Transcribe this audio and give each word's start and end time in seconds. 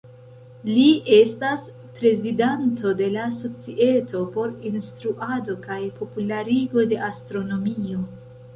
Li 0.67 0.85
estas 1.17 1.67
prezidanto 1.97 2.93
de 3.03 3.09
la 3.17 3.27
Societo 3.41 4.23
por 4.39 4.55
Instruado 4.73 5.57
kaj 5.69 5.79
Popularigo 6.01 6.87
de 6.95 7.03
Astronomio. 7.13 8.05